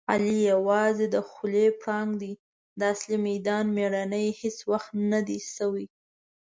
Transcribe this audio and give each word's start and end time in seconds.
علي 0.13 0.37
یووازې 0.51 1.05
د 1.11 1.17
خولې 1.29 1.65
پړانګ 1.81 2.11
دی. 2.21 2.33
د 2.79 2.81
اصلي 2.93 3.17
میدان 3.27 3.65
مېړنی 3.75 4.27
هېڅ 4.41 4.57
وخت 4.71 4.89
ندی 5.11 5.39
شوی. 5.55 5.85